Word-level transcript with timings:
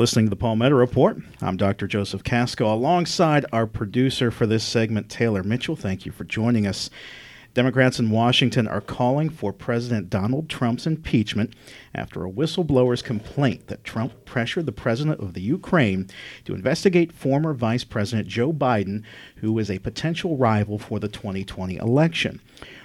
listening 0.00 0.24
to 0.24 0.30
the 0.30 0.36
Palmetto 0.36 0.74
Report. 0.74 1.18
I'm 1.42 1.58
Dr. 1.58 1.86
Joseph 1.86 2.24
Casco 2.24 2.72
alongside 2.72 3.44
our 3.52 3.66
producer 3.66 4.30
for 4.30 4.46
this 4.46 4.64
segment, 4.64 5.10
Taylor 5.10 5.42
Mitchell. 5.42 5.76
Thank 5.76 6.06
you 6.06 6.10
for 6.10 6.24
joining 6.24 6.66
us. 6.66 6.88
Democrats 7.52 7.98
in 7.98 8.08
Washington 8.08 8.66
are 8.66 8.80
calling 8.80 9.28
for 9.28 9.52
President 9.52 10.08
Donald 10.08 10.48
Trump's 10.48 10.86
impeachment 10.86 11.52
after 11.94 12.24
a 12.24 12.30
whistleblower's 12.30 13.02
complaint 13.02 13.66
that 13.66 13.84
Trump 13.84 14.24
pressured 14.24 14.64
the 14.64 14.72
president 14.72 15.20
of 15.20 15.34
the 15.34 15.42
Ukraine 15.42 16.08
to 16.46 16.54
investigate 16.54 17.12
former 17.12 17.52
Vice 17.52 17.84
President 17.84 18.26
Joe 18.26 18.54
Biden, 18.54 19.02
who 19.36 19.58
is 19.58 19.70
a 19.70 19.80
potential 19.80 20.38
rival 20.38 20.78
for 20.78 20.98
the 20.98 21.08
2020 21.08 21.76
election. 21.76 22.40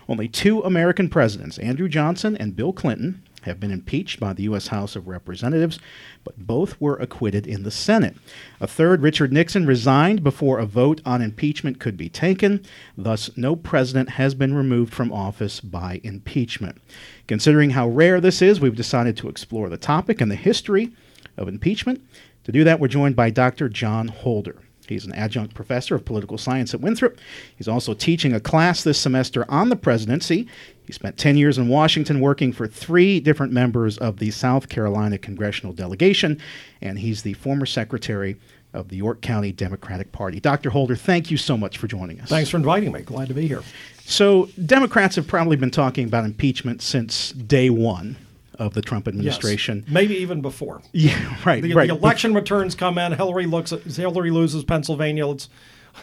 Only 0.09 0.27
two 0.27 0.59
American 0.63 1.07
presidents, 1.07 1.59
Andrew 1.59 1.87
Johnson 1.87 2.35
and 2.35 2.57
Bill 2.57 2.73
Clinton, 2.73 3.23
have 3.45 3.59
been 3.59 3.71
impeached 3.71 4.19
by 4.19 4.33
the 4.33 4.43
U.S. 4.43 4.67
House 4.67 4.95
of 4.95 5.07
Representatives, 5.07 5.79
but 6.23 6.37
both 6.37 6.79
were 6.79 6.97
acquitted 6.97 7.47
in 7.47 7.63
the 7.63 7.71
Senate. 7.71 8.15
A 8.59 8.67
third, 8.67 9.01
Richard 9.01 9.31
Nixon, 9.31 9.65
resigned 9.65 10.23
before 10.23 10.59
a 10.59 10.65
vote 10.65 11.01
on 11.05 11.21
impeachment 11.21 11.79
could 11.79 11.95
be 11.95 12.09
taken. 12.09 12.63
Thus, 12.97 13.29
no 13.37 13.55
president 13.55 14.09
has 14.09 14.35
been 14.35 14.53
removed 14.53 14.93
from 14.93 15.11
office 15.11 15.59
by 15.61 16.01
impeachment. 16.03 16.81
Considering 17.27 17.71
how 17.71 17.87
rare 17.87 18.19
this 18.19 18.41
is, 18.41 18.59
we've 18.59 18.75
decided 18.75 19.15
to 19.17 19.29
explore 19.29 19.69
the 19.69 19.77
topic 19.77 20.21
and 20.21 20.29
the 20.29 20.35
history 20.35 20.93
of 21.37 21.47
impeachment. 21.47 22.01
To 22.45 22.51
do 22.51 22.63
that, 22.63 22.79
we're 22.79 22.87
joined 22.87 23.15
by 23.15 23.29
Dr. 23.29 23.69
John 23.69 24.07
Holder. 24.07 24.61
He's 24.87 25.05
an 25.05 25.13
adjunct 25.13 25.53
professor 25.53 25.95
of 25.95 26.05
political 26.05 26.37
science 26.37 26.73
at 26.73 26.81
Winthrop. 26.81 27.17
He's 27.55 27.67
also 27.67 27.93
teaching 27.93 28.33
a 28.33 28.39
class 28.39 28.83
this 28.83 28.99
semester 28.99 29.45
on 29.49 29.69
the 29.69 29.75
presidency. 29.75 30.47
He 30.85 30.93
spent 30.93 31.17
10 31.17 31.37
years 31.37 31.57
in 31.57 31.67
Washington 31.67 32.19
working 32.19 32.53
for 32.53 32.67
three 32.67 33.19
different 33.19 33.51
members 33.51 33.97
of 33.97 34.17
the 34.17 34.31
South 34.31 34.69
Carolina 34.69 35.17
congressional 35.17 35.73
delegation, 35.73 36.39
and 36.81 36.99
he's 36.99 37.23
the 37.23 37.33
former 37.33 37.65
secretary 37.65 38.37
of 38.73 38.89
the 38.89 38.97
York 38.97 39.21
County 39.21 39.51
Democratic 39.51 40.11
Party. 40.11 40.39
Dr. 40.39 40.69
Holder, 40.69 40.95
thank 40.95 41.31
you 41.31 41.37
so 41.37 41.57
much 41.57 41.77
for 41.77 41.87
joining 41.87 42.19
us. 42.19 42.29
Thanks 42.29 42.49
for 42.49 42.57
inviting 42.57 42.91
me. 42.91 43.01
Glad 43.01 43.29
to 43.29 43.33
be 43.33 43.47
here. 43.47 43.63
So, 44.03 44.49
Democrats 44.63 45.15
have 45.15 45.27
probably 45.27 45.55
been 45.55 45.71
talking 45.71 46.05
about 46.05 46.25
impeachment 46.25 46.81
since 46.81 47.31
day 47.31 47.69
one 47.69 48.17
of 48.59 48.73
the 48.73 48.81
Trump 48.81 49.07
administration. 49.07 49.83
Yes, 49.85 49.93
maybe 49.93 50.15
even 50.15 50.41
before. 50.41 50.81
Yeah, 50.93 51.35
right. 51.45 51.61
The, 51.61 51.73
right. 51.73 51.89
the 51.89 51.95
election 51.95 52.33
returns 52.33 52.75
come 52.75 52.97
in. 52.97 53.13
Hillary 53.13 53.47
looks. 53.47 53.73
At, 53.73 53.81
Hillary 53.83 54.31
loses 54.31 54.63
Pennsylvania. 54.63 55.25
Let's 55.25 55.49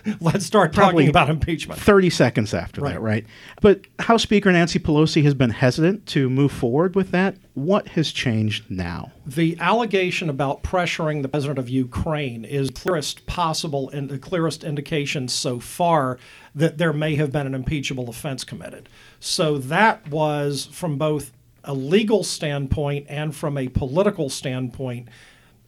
let's 0.21 0.45
start 0.47 0.73
Probably 0.73 1.05
talking 1.05 1.09
about 1.11 1.31
impeachment. 1.31 1.81
30 1.81 2.11
seconds 2.11 2.55
after 2.55 2.81
Right. 2.81 2.95
that, 2.95 3.01
right? 3.01 3.27
But 3.61 3.83
House 4.01 4.23
Speaker 4.23 4.51
Nancy 4.53 4.79
Pelosi 4.79 5.23
has 5.25 5.35
been 5.35 5.51
hesitant 5.51 6.07
to 6.07 6.29
move 6.31 6.53
forward 6.53 6.95
with 6.95 7.11
that. 7.11 7.37
What 7.55 7.89
has 7.89 8.11
changed 8.13 8.71
now? 8.71 9.13
The 9.27 9.57
allegation 9.61 10.31
about 10.31 10.63
pressuring 10.63 11.23
the 11.23 11.29
president 11.29 11.59
of 11.59 11.69
Ukraine 11.69 12.45
is 12.45 12.69
the 12.69 12.75
clearest 12.75 13.27
possible 13.27 13.91
and 13.91 14.09
the 14.09 14.19
clearest 14.19 14.65
indication 14.65 15.29
so 15.29 15.61
far 15.61 16.19
that 16.55 16.79
there 16.79 16.93
may 16.93 17.15
have 17.17 17.33
been 17.33 17.47
an 17.47 17.55
impeachable 17.55 18.09
offense 18.09 18.45
committed. 18.45 18.89
So 19.21 19.59
that 19.59 20.09
was 20.09 20.67
from 20.73 20.97
both 20.99 21.33
a 21.65 21.75
legal 21.75 22.25
standpoint 22.25 23.07
and 23.09 23.35
from 23.37 23.57
a 23.57 23.69
political 23.69 24.29
standpoint. 24.29 25.09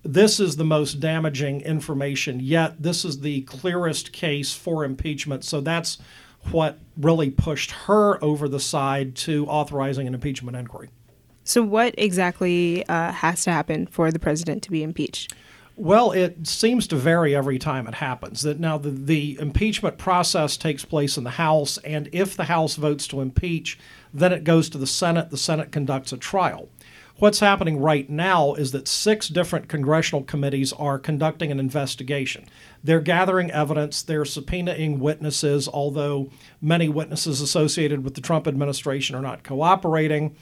This 0.04 0.38
is 0.38 0.56
the 0.56 0.64
most 0.64 1.00
damaging 1.00 1.62
information 1.62 2.38
yet. 2.40 2.82
This 2.82 3.04
is 3.04 3.20
the 3.20 3.40
clearest 3.42 4.12
case 4.12 4.54
for 4.54 4.84
impeachment. 4.84 5.44
So 5.44 5.62
that's 5.62 5.98
what 6.50 6.78
really 6.96 7.30
pushed 7.30 7.70
her 7.70 8.22
over 8.22 8.46
the 8.48 8.60
side 8.60 9.16
to 9.16 9.46
authorizing 9.46 10.06
an 10.06 10.14
impeachment 10.14 10.56
inquiry. 10.56 10.90
So, 11.44 11.62
what 11.62 11.94
exactly 11.98 12.86
uh, 12.88 13.12
has 13.12 13.44
to 13.44 13.52
happen 13.52 13.86
for 13.86 14.10
the 14.10 14.18
president 14.18 14.62
to 14.64 14.70
be 14.70 14.82
impeached? 14.82 15.34
Well, 15.76 16.12
it 16.12 16.46
seems 16.46 16.86
to 16.88 16.96
vary 16.96 17.34
every 17.34 17.58
time 17.58 17.88
it 17.88 17.94
happens. 17.94 18.42
That 18.42 18.60
now 18.60 18.78
the, 18.78 18.90
the 18.90 19.36
impeachment 19.40 19.98
process 19.98 20.56
takes 20.56 20.84
place 20.84 21.16
in 21.16 21.24
the 21.24 21.30
House, 21.30 21.78
and 21.78 22.08
if 22.12 22.36
the 22.36 22.44
House 22.44 22.76
votes 22.76 23.06
to 23.08 23.20
impeach, 23.20 23.78
then 24.12 24.32
it 24.32 24.44
goes 24.44 24.70
to 24.70 24.78
the 24.78 24.86
Senate. 24.86 25.30
The 25.30 25.36
Senate 25.36 25.72
conducts 25.72 26.12
a 26.12 26.16
trial. 26.16 26.68
What's 27.18 27.38
happening 27.38 27.80
right 27.80 28.10
now 28.10 28.54
is 28.54 28.72
that 28.72 28.88
six 28.88 29.28
different 29.28 29.68
congressional 29.68 30.24
committees 30.24 30.72
are 30.72 30.98
conducting 30.98 31.52
an 31.52 31.60
investigation. 31.60 32.46
They're 32.82 33.00
gathering 33.00 33.52
evidence, 33.52 34.02
they're 34.02 34.24
subpoenaing 34.24 34.98
witnesses, 34.98 35.68
although 35.68 36.30
many 36.60 36.88
witnesses 36.88 37.40
associated 37.40 38.02
with 38.02 38.14
the 38.14 38.20
Trump 38.20 38.48
administration 38.48 39.14
are 39.14 39.22
not 39.22 39.44
cooperating. 39.44 40.34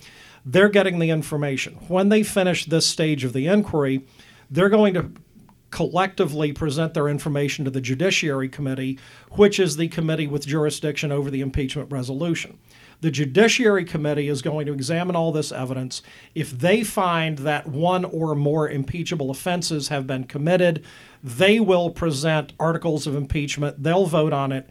They're 0.47 0.71
getting 0.71 0.99
the 0.99 1.11
information. 1.11 1.75
When 1.89 2.09
they 2.09 2.23
finish 2.23 2.65
this 2.65 2.87
stage 2.87 3.23
of 3.23 3.35
the 3.35 3.47
inquiry, 3.47 4.07
they're 4.51 4.71
going 4.71 4.95
to 4.95 5.13
collectively 5.73 6.53
present 6.53 6.95
their 6.95 7.09
information 7.09 7.65
to 7.65 7.71
the 7.71 7.81
Judiciary 7.81 8.49
Committee, 8.49 9.01
which 9.33 9.59
is 9.59 9.77
the 9.77 9.89
committee 9.89 10.29
with 10.29 10.47
jurisdiction 10.47 11.11
over 11.11 11.31
the 11.31 11.41
impeachment 11.41 11.91
resolution. 11.91 12.59
The 13.01 13.11
Judiciary 13.11 13.85
Committee 13.85 14.29
is 14.29 14.43
going 14.43 14.67
to 14.67 14.73
examine 14.73 15.17
all 15.17 15.33
this 15.33 15.51
evidence. 15.51 16.03
If 16.37 16.53
they 16.53 16.85
find 16.85 17.39
that 17.39 17.67
one 17.67 18.05
or 18.05 18.37
more 18.37 18.71
impeachable 18.71 19.31
offenses 19.31 19.89
have 19.89 20.07
been 20.07 20.25
committed, 20.25 20.85
they 21.25 21.59
will 21.59 21.91
present 21.91 22.53
articles 22.61 23.09
of 23.09 23.17
impeachment. 23.17 23.83
They'll 23.83 24.07
vote 24.07 24.33
on 24.33 24.53
it. 24.53 24.71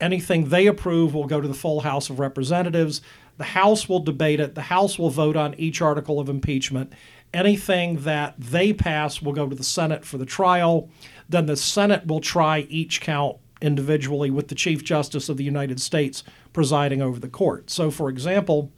Anything 0.00 0.48
they 0.48 0.66
approve 0.66 1.12
will 1.12 1.26
go 1.26 1.40
to 1.40 1.48
the 1.48 1.54
full 1.54 1.80
House 1.80 2.08
of 2.08 2.18
Representatives. 2.18 3.02
The 3.36 3.44
House 3.44 3.88
will 3.88 4.00
debate 4.00 4.40
it. 4.40 4.54
The 4.54 4.62
House 4.62 4.98
will 4.98 5.10
vote 5.10 5.36
on 5.36 5.54
each 5.54 5.82
article 5.82 6.18
of 6.18 6.30
impeachment. 6.30 6.92
Anything 7.36 7.96
that 7.98 8.34
they 8.38 8.72
pass 8.72 9.20
will 9.20 9.34
go 9.34 9.46
to 9.46 9.54
the 9.54 9.62
Senate 9.62 10.06
for 10.06 10.16
the 10.16 10.24
trial. 10.24 10.88
Then 11.28 11.44
the 11.44 11.54
Senate 11.54 12.06
will 12.06 12.20
try 12.20 12.60
each 12.70 13.02
count 13.02 13.36
individually 13.60 14.30
with 14.30 14.48
the 14.48 14.54
Chief 14.54 14.82
Justice 14.82 15.28
of 15.28 15.36
the 15.36 15.44
United 15.44 15.78
States 15.78 16.24
presiding 16.54 17.02
over 17.02 17.20
the 17.20 17.28
court. 17.28 17.68
So, 17.68 17.90
for 17.90 18.08
example, 18.08 18.72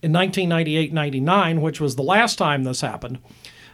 in 0.00 0.12
1998 0.12 0.92
99, 0.92 1.60
which 1.60 1.80
was 1.80 1.96
the 1.96 2.04
last 2.04 2.36
time 2.36 2.62
this 2.62 2.82
happened, 2.82 3.18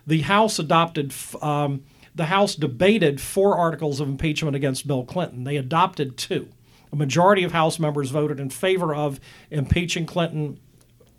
the 0.07 0.23
House 0.23 0.59
adopted, 0.59 1.13
um, 1.43 1.83
the 2.15 2.25
House 2.25 2.55
debated 2.55 3.21
four 3.21 3.59
articles 3.59 4.01
of 4.01 4.09
impeachment 4.09 4.57
against 4.57 4.87
Bill 4.87 5.05
Clinton. 5.05 5.45
They 5.45 5.59
adopted 5.59 6.17
two. 6.17 6.49
A 6.91 6.97
majority 6.97 7.45
of 7.45 7.53
House 7.53 7.79
members 7.79 8.09
voted 8.09 8.41
in 8.41 8.49
favor 8.49 8.95
of 8.95 9.21
impeaching 9.51 10.07
Clinton 10.07 10.59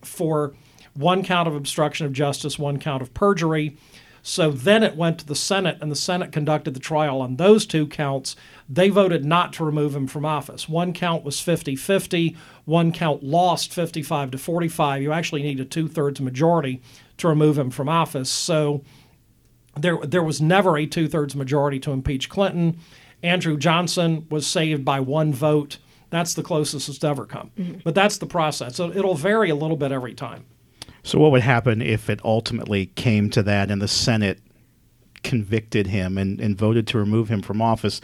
for 0.02 0.56
one 0.94 1.24
count 1.24 1.48
of 1.48 1.56
obstruction 1.56 2.06
of 2.06 2.14
justice, 2.14 2.59
one 2.59 2.80
count 2.80 3.02
of 3.02 3.14
perjury. 3.14 3.78
So 4.26 4.52
then 4.52 4.84
it 4.84 4.96
went 4.96 5.20
to 5.20 5.26
the 5.26 5.36
Senate, 5.36 5.78
and 5.81 5.92
the 5.92 5.98
Senate 5.98 6.31
conducted 6.31 6.74
the 6.74 6.80
trial 6.80 7.22
on 7.22 7.36
those 7.36 7.66
two 7.66 7.86
counts. 7.86 8.38
They 8.70 8.88
voted 8.88 9.26
not 9.26 9.52
to 9.54 9.66
remove 9.66 9.94
him 9.94 10.08
from 10.08 10.26
office. 10.26 10.70
One 10.70 10.94
count 10.94 11.26
was 11.26 11.42
50 11.42 11.76
50, 11.76 12.38
one 12.64 12.94
count 12.94 13.22
lost 13.22 13.74
55 13.74 14.31
to 14.31 14.38
45. 14.38 15.02
You 15.02 15.12
actually 15.12 15.44
need 15.44 15.59
a 15.59 15.66
two 15.66 15.90
thirds 15.90 16.22
majority 16.22 16.81
to 17.18 17.28
remove 17.28 17.58
him 17.58 17.70
from 17.70 17.90
office. 17.90 18.30
So 18.30 18.84
there, 19.75 19.98
there 19.98 20.24
was 20.24 20.42
never 20.42 20.78
a 20.78 20.86
two 20.86 21.10
thirds 21.10 21.36
majority 21.36 21.80
to 21.81 21.92
impeach 21.92 22.30
Clinton. 22.30 22.80
Andrew 23.24 23.58
Johnson 23.58 24.25
was 24.30 24.48
saved 24.48 24.86
by 24.86 25.02
one 25.02 25.34
vote. 25.34 25.80
That's 26.12 26.34
the 26.34 26.44
closest 26.44 26.88
it's 26.88 27.04
ever 27.04 27.25
come. 27.25 27.52
Mm-hmm. 27.58 27.80
But 27.84 27.96
that's 27.96 28.20
the 28.20 28.25
process. 28.25 28.78
So 28.78 28.90
it'll 28.90 29.16
vary 29.16 29.50
a 29.50 29.56
little 29.56 29.78
bit 29.78 29.92
every 29.92 30.14
time. 30.14 30.46
So, 31.03 31.19
what 31.19 31.31
would 31.31 31.41
happen 31.41 31.81
if 31.81 32.09
it 32.09 32.22
ultimately 32.24 32.88
came 32.88 33.30
to 33.31 33.44
that 33.44 33.69
and 33.69 33.81
the 33.81 33.88
Senate 33.88 34.40
convicted 35.22 35.88
him 35.88 36.18
and, 36.18 36.40
and 36.40 36.58
voted 36.58 36.88
to 36.88 36.97
remove 36.97 37.30
him 37.30 37.41
from 37.41 37.62
office? 37.62 38.00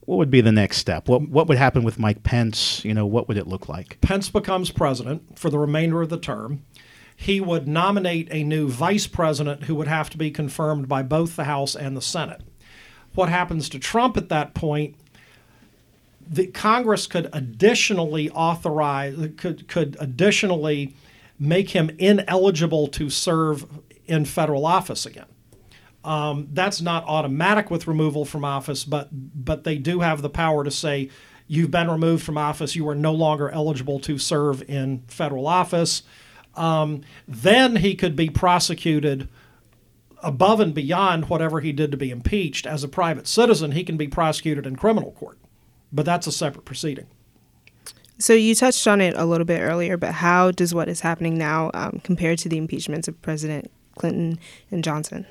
What 0.00 0.16
would 0.16 0.30
be 0.30 0.40
the 0.40 0.50
next 0.50 0.78
step? 0.78 1.08
What 1.08 1.28
what 1.28 1.46
would 1.48 1.58
happen 1.58 1.82
with 1.82 1.98
Mike 1.98 2.22
Pence? 2.22 2.84
You 2.84 2.94
know, 2.94 3.06
what 3.06 3.28
would 3.28 3.36
it 3.36 3.46
look 3.46 3.68
like? 3.68 4.00
Pence 4.00 4.30
becomes 4.30 4.70
president 4.70 5.38
for 5.38 5.50
the 5.50 5.58
remainder 5.58 6.00
of 6.00 6.08
the 6.08 6.18
term. 6.18 6.64
He 7.14 7.38
would 7.38 7.68
nominate 7.68 8.28
a 8.30 8.42
new 8.42 8.68
vice 8.68 9.06
president 9.06 9.64
who 9.64 9.74
would 9.74 9.88
have 9.88 10.08
to 10.10 10.18
be 10.18 10.30
confirmed 10.30 10.88
by 10.88 11.02
both 11.02 11.36
the 11.36 11.44
House 11.44 11.76
and 11.76 11.94
the 11.94 12.00
Senate. 12.00 12.40
What 13.14 13.28
happens 13.28 13.68
to 13.68 13.78
Trump 13.78 14.16
at 14.16 14.30
that 14.30 14.54
point? 14.54 14.96
The 16.26 16.46
Congress 16.46 17.06
could 17.06 17.28
additionally 17.34 18.30
authorize 18.30 19.14
could 19.36 19.68
could 19.68 19.98
additionally 20.00 20.94
make 21.40 21.70
him 21.70 21.90
ineligible 21.98 22.86
to 22.86 23.08
serve 23.08 23.66
in 24.04 24.26
federal 24.26 24.66
office 24.66 25.06
again. 25.06 25.26
Um, 26.04 26.48
that's 26.52 26.80
not 26.80 27.04
automatic 27.04 27.70
with 27.70 27.86
removal 27.86 28.24
from 28.24 28.44
office, 28.44 28.84
but 28.84 29.08
but 29.12 29.64
they 29.64 29.76
do 29.76 30.00
have 30.00 30.22
the 30.22 30.30
power 30.30 30.64
to 30.64 30.70
say 30.70 31.10
you've 31.46 31.70
been 31.70 31.90
removed 31.90 32.22
from 32.22 32.38
office, 32.38 32.76
you 32.76 32.88
are 32.88 32.94
no 32.94 33.12
longer 33.12 33.50
eligible 33.50 33.98
to 34.00 34.18
serve 34.18 34.62
in 34.68 35.02
federal 35.08 35.46
office. 35.46 36.02
Um, 36.54 37.02
then 37.26 37.76
he 37.76 37.94
could 37.94 38.16
be 38.16 38.30
prosecuted 38.30 39.28
above 40.22 40.60
and 40.60 40.74
beyond 40.74 41.28
whatever 41.28 41.60
he 41.60 41.72
did 41.72 41.90
to 41.90 41.96
be 41.96 42.10
impeached. 42.10 42.66
As 42.66 42.84
a 42.84 42.88
private 42.88 43.26
citizen, 43.26 43.72
he 43.72 43.84
can 43.84 43.96
be 43.96 44.08
prosecuted 44.08 44.66
in 44.66 44.76
criminal 44.76 45.12
court, 45.12 45.38
but 45.92 46.06
that's 46.06 46.26
a 46.26 46.32
separate 46.32 46.64
proceeding. 46.64 47.06
So, 48.20 48.34
you 48.34 48.54
touched 48.54 48.86
on 48.86 49.00
it 49.00 49.16
a 49.16 49.24
little 49.24 49.46
bit 49.46 49.60
earlier, 49.60 49.96
but 49.96 50.12
how 50.12 50.50
does 50.50 50.74
what 50.74 50.88
is 50.88 51.00
happening 51.00 51.38
now 51.38 51.70
um, 51.74 52.00
compare 52.04 52.36
to 52.36 52.48
the 52.48 52.58
impeachments 52.58 53.08
of 53.08 53.20
President 53.22 53.70
Clinton 53.96 54.38
and 54.70 54.84
Johnson? 54.84 55.26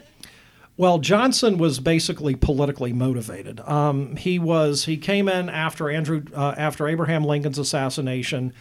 Well, 0.75 0.99
Johnson 0.99 1.57
was 1.57 1.79
basically 1.79 2.35
politically 2.35 2.93
motivated. 2.93 3.59
Um, 3.61 4.15
he 4.15 4.39
was 4.39 4.85
he 4.85 4.97
came 4.97 5.27
in 5.27 5.49
after 5.49 5.89
Andrew 5.89 6.23
uh, 6.33 6.55
after 6.57 6.87
Abraham 6.87 7.23
Lincoln's 7.25 7.59
assassination, 7.59 8.53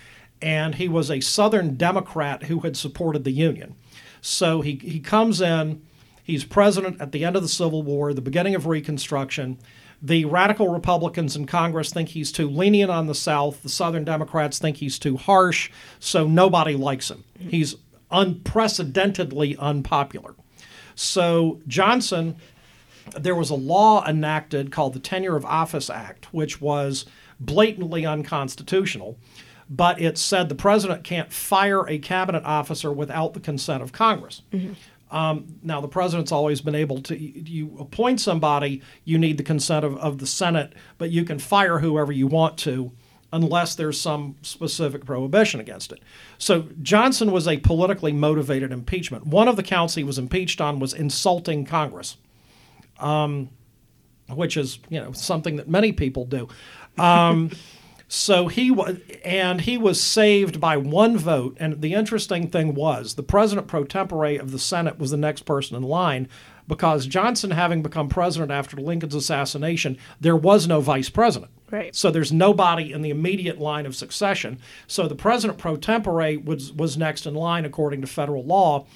and 0.43 0.75
he 0.75 0.89
was 0.89 1.11
a 1.11 1.21
Southern 1.21 1.77
Democrat 1.77 2.45
who 2.45 2.61
had 2.61 2.77
supported 2.77 3.25
the 3.25 3.31
Union. 3.31 3.77
So 4.21 4.61
he 4.61 4.81
he 4.83 5.01
comes 5.01 5.41
in. 5.41 5.83
He's 6.29 6.45
president 6.45 7.01
at 7.01 7.13
the 7.13 7.25
end 7.25 7.37
of 7.37 7.43
the 7.43 7.49
Civil 7.49 7.83
War, 7.83 8.13
the 8.13 8.21
beginning 8.21 8.55
of 8.55 8.67
Reconstruction. 8.67 9.57
The 10.03 10.27
radical 10.27 10.69
Republicans 10.69 11.35
in 11.35 11.47
Congress 11.47 11.91
think 11.91 12.11
he's 12.11 12.31
too 12.31 12.51
lenient 12.51 12.91
on 12.91 13.07
the 13.07 13.15
South. 13.15 13.63
The 13.63 13.71
Southern 13.71 14.05
Democrats 14.05 14.59
think 14.59 14.77
he's 14.77 14.99
too 14.99 15.17
harsh, 15.17 15.71
so 15.99 16.27
nobody 16.27 16.77
likes 16.77 17.11
him. 17.11 17.25
He's 17.39 17.77
unprecedentedly 18.11 19.57
unpopular. 19.57 20.35
So 20.95 21.63
Johnson, 21.67 22.37
there 23.19 23.35
was 23.35 23.49
a 23.49 23.55
law 23.55 24.07
enacted 24.07 24.71
called 24.71 24.93
the 24.93 25.01
Tenure 25.01 25.35
of 25.35 25.47
Office 25.47 25.89
Act, 25.89 26.35
which 26.35 26.61
was 26.61 27.07
blatantly 27.41 28.05
unconstitutional, 28.05 29.17
but 29.71 29.99
it 29.99 30.19
said 30.19 30.51
the 30.51 30.55
president 30.55 31.05
can't 31.05 31.33
fire 31.33 31.89
a 31.89 31.99
cabinet 31.99 32.45
officer 32.45 32.93
without 32.93 33.33
the 33.33 33.41
consent 33.41 33.83
of 33.83 33.93
Congress. 33.93 34.43
Mm-hmm. 34.53 34.75
Um, 35.11 35.59
now, 35.63 35.81
the 35.81 35.89
president's 35.89 36.33
always 36.33 36.61
been 36.61 36.75
able 36.75 37.01
to, 37.03 37.17
you 37.17 37.77
appoint 37.81 38.21
somebody, 38.21 38.83
you 39.05 39.19
need 39.19 39.39
the 39.39 39.43
consent 39.43 39.85
of, 39.85 39.97
of 39.99 40.19
the 40.19 40.27
Senate, 40.27 40.75
but 40.99 41.11
you 41.11 41.25
can 41.25 41.39
fire 41.39 41.79
whoever 41.79 42.13
you 42.13 42.27
want 42.27 42.59
to 42.59 42.93
unless 43.33 43.75
there's 43.75 44.01
some 44.01 44.37
specific 44.43 45.05
prohibition 45.05 45.61
against 45.61 45.93
it. 45.93 46.01
So 46.39 46.69
Johnson 46.83 47.31
was 47.31 47.47
a 47.47 47.59
politically 47.59 48.13
motivated 48.13 48.73
impeachment. 48.73 49.27
One 49.27 49.49
of 49.49 49.57
the 49.57 49.63
counts 49.63 49.95
he 49.95 50.05
was 50.05 50.19
impeached 50.19 50.61
on 50.61 50.79
was 50.79 50.95
insulting 50.95 51.67
Congress, 51.67 52.17
um, 52.99 53.51
which 54.31 54.57
is, 54.57 54.79
you 54.89 55.01
know, 55.01 55.13
something 55.13 55.57
that 55.57 55.69
many 55.69 55.93
people 55.93 56.25
do. 56.25 56.49
Um, 56.97 57.51
So 58.09 58.49
he 58.49 58.71
was, 58.71 58.99
and 59.23 59.61
he 59.61 59.77
was 59.77 60.01
saved 60.01 60.61
by 60.61 60.79
one 60.79 61.19
vote. 61.19 61.59
And 61.61 61.83
the 61.83 61.93
interesting 61.93 62.49
thing 62.49 62.75
was, 62.75 63.15
the 63.15 63.23
president 63.23 63.67
pro 63.67 63.85
tempore 63.85 64.41
of 64.41 64.51
the 64.51 64.59
Senate 64.59 64.99
was 64.99 65.11
the 65.11 65.19
next 65.19 65.43
person 65.43 65.77
in 65.77 65.83
line, 65.83 66.27
because 66.67 67.07
Johnson, 67.07 67.51
having 67.51 67.83
become 67.83 68.09
president 68.09 68.51
after 68.51 68.79
Lincoln's 68.79 69.15
assassination, 69.15 69.99
there 70.21 70.37
was 70.37 70.67
no 70.67 70.81
vice 70.81 71.11
president. 71.11 71.51
Right. 71.71 71.95
So 71.95 72.11
there's 72.11 72.33
nobody 72.33 72.93
in 72.93 73.03
the 73.03 73.11
immediate 73.11 73.59
line 73.59 73.85
of 73.85 73.95
succession. 73.95 74.59
So 74.87 75.07
the 75.07 75.15
president 75.15 75.59
pro 75.59 75.77
tempore 75.77 76.39
was 76.43 76.73
was 76.73 76.97
next 76.97 77.27
in 77.27 77.35
line 77.35 77.67
according 77.67 78.01
to 78.01 78.07
federal 78.07 78.45
law. 78.45 78.87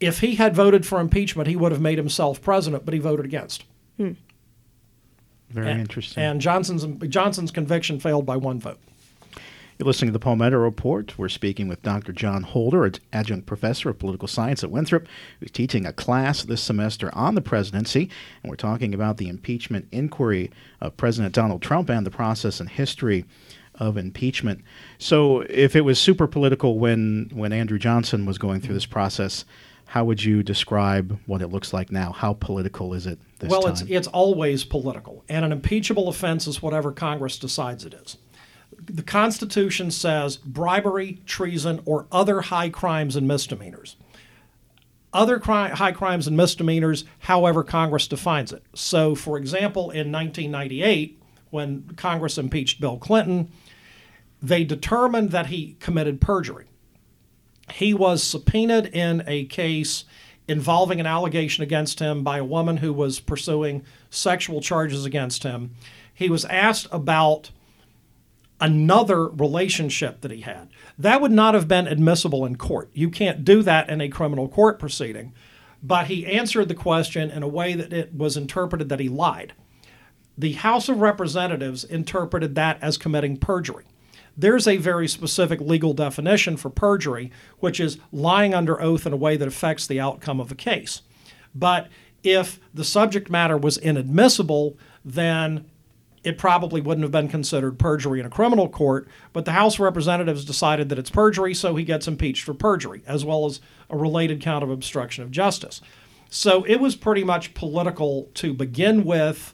If 0.00 0.20
he 0.20 0.36
had 0.36 0.54
voted 0.54 0.86
for 0.86 1.00
impeachment, 1.00 1.48
he 1.48 1.56
would 1.56 1.70
have 1.70 1.82
made 1.82 1.98
himself 1.98 2.40
president, 2.40 2.86
but 2.86 2.94
he 2.94 3.00
voted 3.00 3.26
against. 3.26 3.64
Hmm. 3.98 4.12
Very 5.50 5.70
and, 5.70 5.80
interesting. 5.80 6.22
And 6.22 6.40
Johnson's 6.40 6.84
Johnson's 7.08 7.50
conviction 7.50 8.00
failed 8.00 8.26
by 8.26 8.36
one 8.36 8.58
vote. 8.58 8.78
You're 9.78 9.88
listening 9.88 10.10
to 10.10 10.12
the 10.12 10.20
Palmetto 10.20 10.56
Report. 10.56 11.18
We're 11.18 11.28
speaking 11.28 11.66
with 11.66 11.82
Dr. 11.82 12.12
John 12.12 12.44
Holder, 12.44 12.84
an 12.84 12.94
adjunct 13.12 13.46
professor 13.46 13.88
of 13.90 13.98
political 13.98 14.28
science 14.28 14.62
at 14.62 14.70
Winthrop, 14.70 15.08
who's 15.40 15.50
teaching 15.50 15.84
a 15.84 15.92
class 15.92 16.44
this 16.44 16.62
semester 16.62 17.12
on 17.12 17.34
the 17.34 17.40
presidency. 17.40 18.08
And 18.42 18.50
we're 18.50 18.56
talking 18.56 18.94
about 18.94 19.16
the 19.16 19.28
impeachment 19.28 19.88
inquiry 19.90 20.52
of 20.80 20.96
President 20.96 21.34
Donald 21.34 21.60
Trump 21.60 21.90
and 21.90 22.06
the 22.06 22.12
process 22.12 22.60
and 22.60 22.68
history 22.68 23.24
of 23.74 23.96
impeachment. 23.96 24.62
So, 24.98 25.40
if 25.40 25.74
it 25.74 25.80
was 25.80 25.98
super 25.98 26.28
political 26.28 26.78
when, 26.78 27.30
when 27.32 27.52
Andrew 27.52 27.78
Johnson 27.78 28.26
was 28.26 28.38
going 28.38 28.60
through 28.60 28.74
this 28.74 28.86
process, 28.86 29.44
how 29.86 30.04
would 30.04 30.22
you 30.22 30.42
describe 30.42 31.18
what 31.26 31.42
it 31.42 31.48
looks 31.48 31.72
like 31.72 31.92
now? 31.92 32.12
How 32.12 32.34
political 32.34 32.94
is 32.94 33.06
it 33.06 33.18
this 33.38 33.50
well, 33.50 33.62
time? 33.62 33.72
it's 33.72 33.82
it's 33.82 34.08
always 34.08 34.64
political, 34.64 35.24
and 35.28 35.44
an 35.44 35.52
impeachable 35.52 36.08
offense 36.08 36.46
is 36.46 36.62
whatever 36.62 36.92
Congress 36.92 37.38
decides 37.38 37.84
it 37.84 37.94
is. 37.94 38.16
The 38.86 39.02
Constitution 39.02 39.90
says 39.90 40.36
bribery, 40.36 41.20
treason, 41.26 41.80
or 41.84 42.06
other 42.10 42.42
high 42.42 42.70
crimes 42.70 43.14
and 43.16 43.28
misdemeanors. 43.28 43.96
Other 45.12 45.38
cri- 45.38 45.70
high 45.70 45.92
crimes 45.92 46.26
and 46.26 46.36
misdemeanors, 46.36 47.04
however 47.20 47.62
Congress 47.62 48.08
defines 48.08 48.52
it. 48.52 48.64
So, 48.74 49.14
for 49.14 49.38
example, 49.38 49.92
in 49.92 50.10
1998, 50.10 51.22
when 51.50 51.88
Congress 51.96 52.36
impeached 52.36 52.80
Bill 52.80 52.98
Clinton, 52.98 53.52
they 54.42 54.64
determined 54.64 55.30
that 55.30 55.46
he 55.46 55.76
committed 55.78 56.20
perjury. 56.20 56.66
He 57.72 57.94
was 57.94 58.22
subpoenaed 58.22 58.86
in 58.86 59.22
a 59.26 59.44
case 59.46 60.04
involving 60.46 61.00
an 61.00 61.06
allegation 61.06 61.62
against 61.62 62.00
him 62.00 62.22
by 62.22 62.38
a 62.38 62.44
woman 62.44 62.78
who 62.78 62.92
was 62.92 63.20
pursuing 63.20 63.84
sexual 64.10 64.60
charges 64.60 65.04
against 65.04 65.42
him. 65.42 65.74
He 66.12 66.28
was 66.28 66.44
asked 66.44 66.86
about 66.92 67.50
another 68.60 69.28
relationship 69.28 70.20
that 70.20 70.30
he 70.30 70.42
had. 70.42 70.68
That 70.98 71.20
would 71.20 71.32
not 71.32 71.54
have 71.54 71.66
been 71.66 71.86
admissible 71.86 72.44
in 72.44 72.56
court. 72.56 72.90
You 72.92 73.10
can't 73.10 73.44
do 73.44 73.62
that 73.62 73.88
in 73.88 74.00
a 74.00 74.08
criminal 74.08 74.48
court 74.48 74.78
proceeding. 74.78 75.32
But 75.82 76.06
he 76.06 76.26
answered 76.26 76.68
the 76.68 76.74
question 76.74 77.30
in 77.30 77.42
a 77.42 77.48
way 77.48 77.74
that 77.74 77.92
it 77.92 78.14
was 78.14 78.36
interpreted 78.36 78.88
that 78.88 79.00
he 79.00 79.08
lied. 79.08 79.52
The 80.36 80.52
House 80.52 80.88
of 80.88 81.00
Representatives 81.00 81.84
interpreted 81.84 82.54
that 82.54 82.78
as 82.82 82.96
committing 82.96 83.36
perjury. 83.36 83.84
There's 84.36 84.66
a 84.66 84.76
very 84.76 85.06
specific 85.08 85.60
legal 85.60 85.92
definition 85.92 86.56
for 86.56 86.70
perjury, 86.70 87.30
which 87.60 87.78
is 87.78 87.98
lying 88.12 88.54
under 88.54 88.80
oath 88.80 89.06
in 89.06 89.12
a 89.12 89.16
way 89.16 89.36
that 89.36 89.48
affects 89.48 89.86
the 89.86 90.00
outcome 90.00 90.40
of 90.40 90.50
a 90.50 90.56
case. 90.56 91.02
But 91.54 91.88
if 92.22 92.58
the 92.72 92.84
subject 92.84 93.30
matter 93.30 93.56
was 93.56 93.76
inadmissible, 93.76 94.76
then 95.04 95.66
it 96.24 96.38
probably 96.38 96.80
wouldn't 96.80 97.02
have 97.02 97.12
been 97.12 97.28
considered 97.28 97.78
perjury 97.78 98.18
in 98.18 98.26
a 98.26 98.30
criminal 98.30 98.68
court. 98.68 99.06
But 99.32 99.44
the 99.44 99.52
House 99.52 99.74
of 99.74 99.80
Representatives 99.80 100.44
decided 100.44 100.88
that 100.88 100.98
it's 100.98 101.10
perjury, 101.10 101.54
so 101.54 101.76
he 101.76 101.84
gets 101.84 102.08
impeached 102.08 102.42
for 102.44 102.54
perjury, 102.54 103.02
as 103.06 103.24
well 103.24 103.44
as 103.44 103.60
a 103.90 103.96
related 103.96 104.40
count 104.40 104.64
of 104.64 104.70
obstruction 104.70 105.22
of 105.22 105.30
justice. 105.30 105.80
So 106.30 106.64
it 106.64 106.80
was 106.80 106.96
pretty 106.96 107.22
much 107.22 107.54
political 107.54 108.30
to 108.34 108.54
begin 108.54 109.04
with 109.04 109.53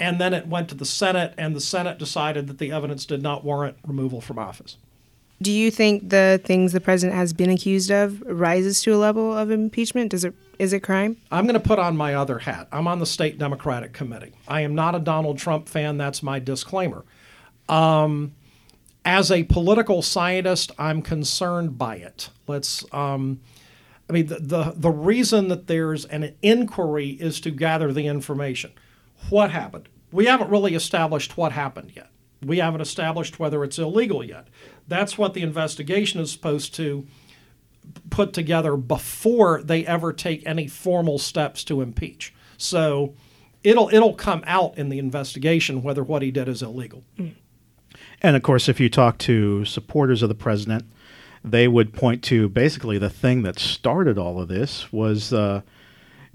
and 0.00 0.18
then 0.18 0.34
it 0.34 0.48
went 0.48 0.68
to 0.70 0.74
the 0.74 0.86
Senate, 0.86 1.34
and 1.36 1.54
the 1.54 1.60
Senate 1.60 1.98
decided 1.98 2.46
that 2.48 2.58
the 2.58 2.72
evidence 2.72 3.04
did 3.04 3.22
not 3.22 3.44
warrant 3.44 3.76
removal 3.86 4.20
from 4.20 4.38
office. 4.38 4.78
Do 5.42 5.52
you 5.52 5.70
think 5.70 6.10
the 6.10 6.40
things 6.44 6.72
the 6.72 6.80
president 6.80 7.16
has 7.16 7.32
been 7.32 7.48
accused 7.48 7.90
of 7.90 8.20
rises 8.22 8.82
to 8.82 8.94
a 8.94 8.98
level 8.98 9.36
of 9.36 9.50
impeachment? 9.50 10.10
Does 10.10 10.24
it 10.24 10.34
is 10.58 10.74
it 10.74 10.80
crime? 10.80 11.16
I'm 11.30 11.44
going 11.44 11.54
to 11.54 11.60
put 11.66 11.78
on 11.78 11.96
my 11.96 12.14
other 12.14 12.40
hat. 12.40 12.68
I'm 12.70 12.86
on 12.86 12.98
the 12.98 13.06
state 13.06 13.38
Democratic 13.38 13.94
committee. 13.94 14.32
I 14.46 14.60
am 14.60 14.74
not 14.74 14.94
a 14.94 14.98
Donald 14.98 15.38
Trump 15.38 15.68
fan. 15.68 15.96
That's 15.96 16.22
my 16.22 16.38
disclaimer. 16.38 17.04
Um, 17.70 18.34
as 19.06 19.30
a 19.30 19.44
political 19.44 20.02
scientist, 20.02 20.72
I'm 20.78 21.00
concerned 21.00 21.78
by 21.78 21.96
it. 21.96 22.28
Let's. 22.46 22.84
Um, 22.92 23.40
I 24.10 24.12
mean, 24.12 24.26
the, 24.26 24.40
the 24.40 24.74
the 24.76 24.90
reason 24.90 25.48
that 25.48 25.68
there's 25.68 26.04
an 26.06 26.34
inquiry 26.42 27.10
is 27.10 27.40
to 27.40 27.50
gather 27.50 27.92
the 27.92 28.06
information. 28.06 28.72
What 29.28 29.50
happened? 29.50 29.88
We 30.12 30.26
haven't 30.26 30.50
really 30.50 30.74
established 30.74 31.36
what 31.36 31.52
happened 31.52 31.92
yet. 31.94 32.10
We 32.42 32.58
haven't 32.58 32.80
established 32.80 33.38
whether 33.38 33.62
it's 33.62 33.78
illegal 33.78 34.24
yet. 34.24 34.48
That's 34.88 35.18
what 35.18 35.34
the 35.34 35.42
investigation 35.42 36.20
is 36.20 36.32
supposed 36.32 36.74
to 36.76 37.06
put 38.08 38.32
together 38.32 38.76
before 38.76 39.62
they 39.62 39.86
ever 39.86 40.12
take 40.12 40.46
any 40.46 40.66
formal 40.66 41.18
steps 41.18 41.64
to 41.64 41.80
impeach. 41.80 42.34
So 42.56 43.14
it'll 43.62 43.88
it'll 43.92 44.14
come 44.14 44.42
out 44.46 44.78
in 44.78 44.88
the 44.88 44.98
investigation 44.98 45.82
whether 45.82 46.02
what 46.02 46.22
he 46.22 46.30
did 46.30 46.48
is 46.48 46.62
illegal. 46.62 47.04
And 48.22 48.36
of 48.36 48.42
course, 48.42 48.68
if 48.68 48.80
you 48.80 48.88
talk 48.88 49.18
to 49.18 49.64
supporters 49.64 50.22
of 50.22 50.28
the 50.28 50.34
president, 50.34 50.84
they 51.44 51.68
would 51.68 51.92
point 51.92 52.22
to 52.24 52.48
basically 52.48 52.98
the 52.98 53.10
thing 53.10 53.42
that 53.42 53.58
started 53.58 54.18
all 54.18 54.40
of 54.40 54.48
this 54.48 54.92
was 54.92 55.32
uh, 55.32 55.62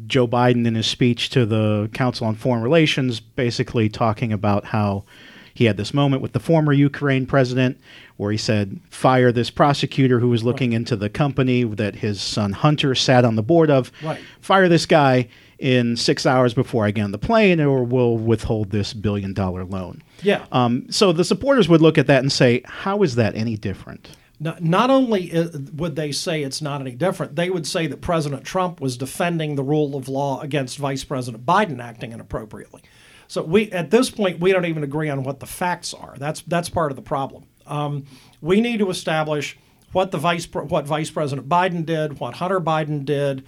Joe 0.07 0.27
Biden 0.27 0.65
in 0.67 0.75
his 0.75 0.87
speech 0.87 1.29
to 1.31 1.45
the 1.45 1.89
Council 1.93 2.27
on 2.27 2.35
Foreign 2.35 2.63
Relations, 2.63 3.19
basically 3.19 3.89
talking 3.89 4.33
about 4.33 4.65
how 4.65 5.05
he 5.53 5.65
had 5.65 5.77
this 5.77 5.93
moment 5.93 6.21
with 6.21 6.33
the 6.33 6.39
former 6.39 6.73
Ukraine 6.73 7.25
president 7.25 7.79
where 8.17 8.31
he 8.31 8.37
said, 8.37 8.79
fire 8.89 9.31
this 9.31 9.49
prosecutor 9.49 10.19
who 10.19 10.29
was 10.29 10.43
looking 10.43 10.73
into 10.73 10.95
the 10.95 11.09
company 11.09 11.63
that 11.63 11.95
his 11.95 12.21
son 12.21 12.51
Hunter 12.51 12.93
sat 12.93 13.23
on 13.25 13.35
the 13.35 13.43
board 13.43 13.69
of. 13.69 13.91
Right. 14.03 14.19
Fire 14.41 14.67
this 14.67 14.85
guy 14.85 15.29
in 15.57 15.95
six 15.95 16.25
hours 16.25 16.53
before 16.53 16.85
I 16.85 16.91
get 16.91 17.03
on 17.03 17.11
the 17.11 17.17
plane, 17.17 17.61
or 17.61 17.83
we'll 17.83 18.17
withhold 18.17 18.71
this 18.71 18.93
billion 18.93 19.33
dollar 19.33 19.63
loan. 19.63 20.03
Yeah. 20.21 20.45
Um, 20.51 20.87
so 20.91 21.13
the 21.13 21.23
supporters 21.23 21.69
would 21.69 21.81
look 21.81 21.97
at 21.97 22.07
that 22.07 22.19
and 22.19 22.31
say, 22.31 22.61
how 22.65 23.01
is 23.03 23.15
that 23.15 23.35
any 23.35 23.55
different? 23.55 24.09
Not, 24.39 24.61
not 24.61 24.89
only 24.89 25.31
would 25.73 25.95
they 25.95 26.11
say 26.11 26.43
it's 26.43 26.61
not 26.61 26.81
any 26.81 26.91
different, 26.91 27.35
they 27.35 27.49
would 27.49 27.65
say 27.65 27.87
that 27.87 28.01
President 28.01 28.43
Trump 28.43 28.81
was 28.81 28.97
defending 28.97 29.55
the 29.55 29.63
rule 29.63 29.95
of 29.95 30.09
law 30.09 30.41
against 30.41 30.77
Vice 30.77 31.03
President 31.03 31.45
Biden 31.45 31.81
acting 31.81 32.11
inappropriately. 32.11 32.81
So 33.27 33.41
we 33.41 33.71
at 33.71 33.91
this 33.91 34.09
point 34.09 34.39
we 34.39 34.51
don't 34.51 34.65
even 34.65 34.83
agree 34.83 35.09
on 35.09 35.23
what 35.23 35.39
the 35.39 35.45
facts 35.45 35.93
are. 35.93 36.15
That's 36.17 36.41
that's 36.41 36.69
part 36.69 36.91
of 36.91 36.95
the 36.95 37.01
problem. 37.01 37.45
Um, 37.65 38.05
we 38.41 38.61
need 38.61 38.79
to 38.79 38.89
establish 38.89 39.57
what 39.93 40.11
the 40.11 40.17
vice 40.17 40.45
what 40.53 40.85
Vice 40.85 41.09
President 41.09 41.47
Biden 41.47 41.85
did, 41.85 42.19
what 42.19 42.35
Hunter 42.35 42.59
Biden 42.59 43.05
did, 43.05 43.45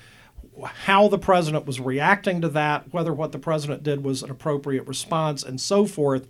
how 0.63 1.07
the 1.07 1.19
president 1.19 1.65
was 1.65 1.79
reacting 1.79 2.41
to 2.41 2.49
that, 2.49 2.91
whether 2.93 3.13
what 3.13 3.31
the 3.31 3.39
president 3.39 3.83
did 3.83 4.03
was 4.03 4.23
an 4.23 4.31
appropriate 4.31 4.87
response, 4.87 5.43
and 5.43 5.59
so 5.59 5.85
forth. 5.85 6.27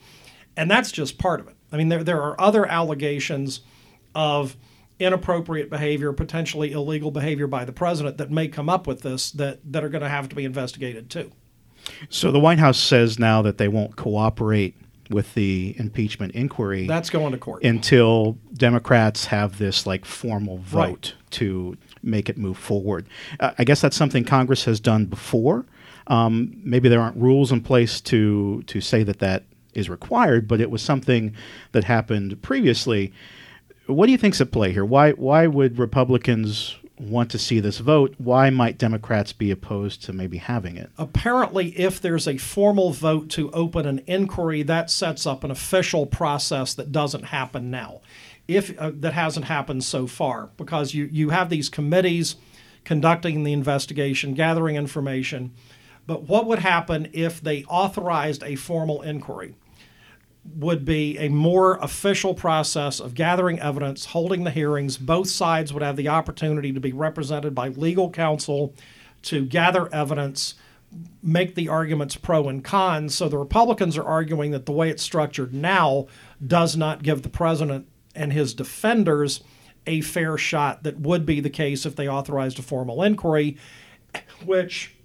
And 0.56 0.70
that's 0.70 0.92
just 0.92 1.18
part 1.18 1.40
of 1.40 1.48
it. 1.48 1.56
I 1.72 1.78
mean, 1.78 1.90
there, 1.90 2.04
there 2.04 2.22
are 2.22 2.40
other 2.42 2.66
allegations 2.66 3.62
of 4.18 4.58
inappropriate 5.00 5.70
behavior, 5.70 6.12
potentially 6.12 6.72
illegal 6.72 7.12
behavior 7.12 7.46
by 7.46 7.64
the 7.64 7.72
president 7.72 8.18
that 8.18 8.32
may 8.32 8.48
come 8.48 8.68
up 8.68 8.88
with 8.88 9.02
this 9.02 9.32
that, 9.32 9.60
that 9.72 9.84
are 9.84 9.90
going 9.90 10.02
to 10.02 10.10
have 10.10 10.28
to 10.28 10.36
be 10.36 10.44
investigated 10.44 11.10
too. 11.10 11.32
So 12.10 12.32
the 12.32 12.40
White 12.40 12.58
House 12.58 12.80
says 12.80 13.20
now 13.20 13.44
that 13.44 13.60
they 13.60 13.68
won't 13.68 13.96
cooperate 13.96 14.76
with 15.10 15.36
the 15.36 15.76
impeachment 15.78 16.34
inquiry. 16.34 16.88
That's 16.88 17.10
going 17.10 17.32
to 17.32 17.38
court 17.38 17.64
until 17.64 18.38
Democrats 18.54 19.26
have 19.26 19.58
this 19.58 19.86
like 19.86 20.04
formal 20.04 20.58
vote 20.58 21.14
right. 21.14 21.14
to 21.32 21.78
make 22.02 22.28
it 22.28 22.38
move 22.38 22.58
forward. 22.58 23.08
Uh, 23.40 23.52
I 23.58 23.64
guess 23.64 23.80
that's 23.80 23.96
something 23.96 24.26
Congress 24.26 24.66
has 24.66 24.80
done 24.80 25.06
before. 25.06 25.66
Um, 26.08 26.60
maybe 26.64 26.90
there 26.90 27.00
aren't 27.00 27.18
rules 27.18 27.52
in 27.52 27.62
place 27.62 28.02
to 28.02 28.64
to 28.64 28.82
say 28.82 29.04
that 29.04 29.20
that 29.20 29.44
is 29.74 29.90
required, 29.90 30.48
but 30.48 30.60
it 30.60 30.72
was 30.72 30.82
something 30.82 31.36
that 31.72 31.84
happened 31.84 32.42
previously. 32.42 33.14
What 33.88 34.06
do 34.06 34.12
you 34.12 34.18
think's 34.18 34.42
at 34.42 34.52
play 34.52 34.72
here? 34.74 34.86
Why 34.86 35.12
why 35.12 35.48
would 35.48 35.80
Republicans 35.80 36.76
want 37.00 37.30
to 37.32 37.40
see 37.40 37.60
this 37.60 37.78
vote? 37.78 38.16
Why 38.18 38.50
might 38.50 38.78
Democrats 38.78 39.32
be 39.32 39.52
opposed 39.52 40.04
to 40.04 40.14
maybe 40.14 40.38
having 40.38 40.78
it? 40.78 40.90
Apparently, 40.98 41.70
if 41.78 42.02
there's 42.02 42.28
a 42.28 42.38
formal 42.38 42.92
vote 42.92 43.30
to 43.32 43.52
open 43.52 43.86
an 43.86 44.02
inquiry, 44.08 44.64
that 44.64 44.90
sets 44.90 45.26
up 45.26 45.44
an 45.44 45.52
official 45.52 46.06
process 46.06 46.74
that 46.74 46.92
doesn't 46.92 47.26
happen 47.26 47.72
now. 47.72 48.02
If 48.48 48.78
uh, 48.78 48.92
that 48.96 49.14
hasn't 49.14 49.46
happened 49.46 49.84
so 49.84 50.08
far, 50.08 50.50
because 50.58 50.94
you 50.94 51.08
you 51.12 51.30
have 51.30 51.50
these 51.50 51.70
committees 51.70 52.36
conducting 52.84 53.44
the 53.44 53.54
investigation, 53.54 54.34
gathering 54.34 54.76
information. 54.76 55.54
But 56.06 56.24
what 56.24 56.46
would 56.46 56.60
happen 56.60 57.10
if 57.12 57.42
they 57.42 57.66
authorized 57.66 58.42
a 58.44 58.56
formal 58.56 59.02
inquiry? 59.02 59.56
Would 60.56 60.86
be 60.86 61.18
a 61.18 61.30
more 61.30 61.78
official 61.78 62.34
process 62.34 63.00
of 63.00 63.14
gathering 63.14 63.60
evidence, 63.60 64.06
holding 64.06 64.44
the 64.44 64.52
hearings. 64.52 64.98
Both 64.98 65.30
sides 65.30 65.74
would 65.74 65.84
have 65.84 65.96
the 65.96 66.08
opportunity 66.08 66.72
to 66.74 66.80
be 66.80 66.94
represented 66.94 67.54
by 67.54 67.70
legal 67.70 68.10
counsel 68.10 68.74
to 69.24 69.46
gather 69.46 69.94
evidence, 69.94 70.56
make 71.22 71.56
the 71.56 71.70
arguments 71.70 72.16
pro 72.16 72.48
and 72.48 72.64
con. 72.64 73.10
So 73.10 73.30
the 73.30 73.38
Republicans 73.38 73.98
are 73.98 74.06
arguing 74.06 74.52
that 74.52 74.66
the 74.66 74.72
way 74.72 74.90
it's 74.90 75.04
structured 75.04 75.54
now 75.54 76.08
does 76.46 76.76
not 76.78 77.04
give 77.04 77.22
the 77.24 77.30
president 77.30 77.88
and 78.16 78.34
his 78.34 78.54
defenders 78.54 79.42
a 79.86 80.02
fair 80.02 80.38
shot 80.38 80.84
that 80.84 81.00
would 81.00 81.26
be 81.26 81.40
the 81.40 81.50
case 81.50 81.86
if 81.86 81.96
they 81.96 82.08
authorized 82.08 82.60
a 82.60 82.62
formal 82.62 83.04
inquiry, 83.04 83.58
which 84.44 84.97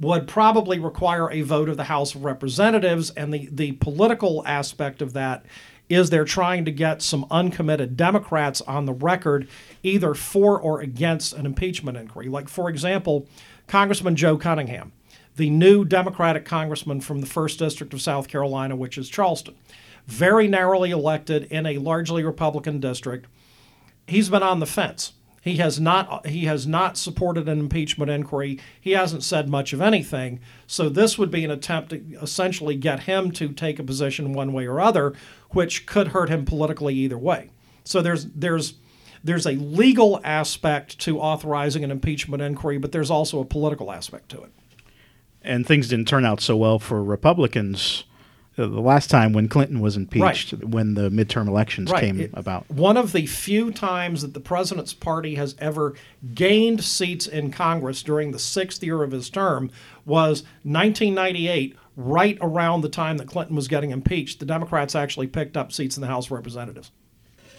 would 0.00 0.28
probably 0.28 0.78
require 0.78 1.30
a 1.30 1.42
vote 1.42 1.68
of 1.68 1.76
the 1.76 1.84
House 1.84 2.14
of 2.14 2.24
Representatives. 2.24 3.10
And 3.10 3.32
the, 3.32 3.48
the 3.50 3.72
political 3.72 4.46
aspect 4.46 5.02
of 5.02 5.12
that 5.14 5.44
is 5.88 6.10
they're 6.10 6.24
trying 6.24 6.64
to 6.64 6.70
get 6.70 7.02
some 7.02 7.26
uncommitted 7.30 7.96
Democrats 7.96 8.60
on 8.62 8.84
the 8.84 8.92
record, 8.92 9.48
either 9.82 10.14
for 10.14 10.60
or 10.60 10.80
against 10.80 11.32
an 11.32 11.46
impeachment 11.46 11.96
inquiry. 11.96 12.28
Like, 12.28 12.48
for 12.48 12.68
example, 12.68 13.26
Congressman 13.66 14.14
Joe 14.14 14.36
Cunningham, 14.36 14.92
the 15.36 15.50
new 15.50 15.84
Democratic 15.84 16.44
congressman 16.44 17.00
from 17.00 17.20
the 17.20 17.26
1st 17.26 17.58
District 17.58 17.94
of 17.94 18.02
South 18.02 18.28
Carolina, 18.28 18.76
which 18.76 18.98
is 18.98 19.08
Charleston, 19.08 19.54
very 20.06 20.46
narrowly 20.46 20.90
elected 20.90 21.44
in 21.44 21.64
a 21.64 21.78
largely 21.78 22.22
Republican 22.22 22.80
district. 22.80 23.26
He's 24.06 24.28
been 24.28 24.42
on 24.42 24.60
the 24.60 24.66
fence. 24.66 25.12
He 25.48 25.56
has 25.56 25.80
not 25.80 26.26
he 26.26 26.44
has 26.44 26.66
not 26.66 26.98
supported 26.98 27.48
an 27.48 27.58
impeachment 27.58 28.10
inquiry. 28.10 28.60
He 28.78 28.90
hasn't 28.90 29.24
said 29.24 29.48
much 29.48 29.72
of 29.72 29.80
anything. 29.80 30.40
So 30.66 30.90
this 30.90 31.16
would 31.16 31.30
be 31.30 31.42
an 31.42 31.50
attempt 31.50 31.88
to 31.88 32.02
essentially 32.20 32.76
get 32.76 33.04
him 33.04 33.30
to 33.32 33.48
take 33.54 33.78
a 33.78 33.82
position 33.82 34.34
one 34.34 34.52
way 34.52 34.66
or 34.66 34.78
other, 34.78 35.14
which 35.52 35.86
could 35.86 36.08
hurt 36.08 36.28
him 36.28 36.44
politically 36.44 36.94
either 36.96 37.16
way. 37.16 37.48
So 37.82 38.02
there's 38.02 38.26
there's 38.26 38.74
there's 39.24 39.46
a 39.46 39.52
legal 39.52 40.20
aspect 40.22 40.98
to 41.00 41.18
authorizing 41.18 41.82
an 41.82 41.90
impeachment 41.90 42.42
inquiry, 42.42 42.76
but 42.76 42.92
there's 42.92 43.10
also 43.10 43.40
a 43.40 43.46
political 43.46 43.90
aspect 43.90 44.28
to 44.28 44.42
it. 44.42 44.52
And 45.40 45.66
things 45.66 45.88
didn't 45.88 46.08
turn 46.08 46.26
out 46.26 46.42
so 46.42 46.58
well 46.58 46.78
for 46.78 47.02
Republicans 47.02 48.04
the 48.66 48.80
last 48.80 49.08
time 49.08 49.32
when 49.32 49.48
Clinton 49.48 49.80
was 49.80 49.96
impeached, 49.96 50.52
right. 50.52 50.64
when 50.64 50.94
the 50.94 51.10
midterm 51.10 51.46
elections 51.46 51.90
right. 51.90 52.00
came 52.00 52.20
it, 52.20 52.30
about. 52.34 52.68
One 52.70 52.96
of 52.96 53.12
the 53.12 53.26
few 53.26 53.70
times 53.70 54.22
that 54.22 54.34
the 54.34 54.40
president's 54.40 54.92
party 54.92 55.36
has 55.36 55.54
ever 55.58 55.94
gained 56.34 56.82
seats 56.82 57.26
in 57.26 57.50
Congress 57.52 58.02
during 58.02 58.32
the 58.32 58.38
sixth 58.38 58.82
year 58.82 59.02
of 59.02 59.12
his 59.12 59.30
term 59.30 59.70
was 60.04 60.42
1998, 60.64 61.76
right 61.96 62.38
around 62.40 62.80
the 62.80 62.88
time 62.88 63.18
that 63.18 63.28
Clinton 63.28 63.54
was 63.54 63.68
getting 63.68 63.90
impeached. 63.90 64.40
The 64.40 64.46
Democrats 64.46 64.94
actually 64.94 65.28
picked 65.28 65.56
up 65.56 65.72
seats 65.72 65.96
in 65.96 66.00
the 66.00 66.08
House 66.08 66.26
of 66.26 66.32
Representatives. 66.32 66.90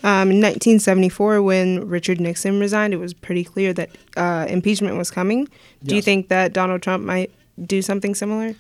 Um, 0.01 0.31
in 0.31 0.37
1974, 0.37 1.41
when 1.41 1.87
Richard 1.87 2.21
Nixon 2.21 2.59
resigned, 2.59 2.93
it 2.93 2.97
was 2.97 3.13
pretty 3.13 3.43
clear 3.43 3.73
that 3.73 3.89
uh, 4.15 4.45
impeachment 4.47 4.97
was 4.97 5.11
coming. 5.11 5.45
Do 5.45 5.51
yes. 5.83 5.95
you 5.95 6.01
think 6.01 6.29
that 6.29 6.53
Donald 6.53 6.81
Trump 6.81 7.03
might 7.03 7.31
do 7.61 7.81
something 7.81 8.15
similar? 8.15 8.55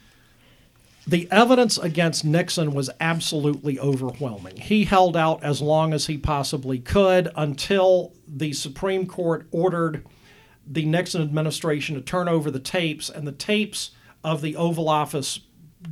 The 1.09 1.27
evidence 1.31 1.77
against 1.79 2.23
Nixon 2.23 2.71
was 2.71 2.89
absolutely 2.99 3.79
overwhelming. 3.79 4.57
He 4.57 4.85
held 4.85 5.17
out 5.17 5.43
as 5.43 5.59
long 5.59 5.91
as 5.91 6.05
he 6.05 6.17
possibly 6.19 6.77
could 6.77 7.31
until 7.35 8.13
the 8.27 8.53
Supreme 8.53 9.07
Court 9.07 9.47
ordered 9.51 10.05
the 10.67 10.85
Nixon 10.85 11.23
administration 11.23 11.95
to 11.95 12.01
turn 12.01 12.27
over 12.27 12.51
the 12.51 12.59
tapes, 12.59 13.09
and 13.09 13.27
the 13.27 13.31
tapes 13.31 13.89
of 14.23 14.41
the 14.41 14.55
Oval 14.55 14.87
Office 14.87 15.39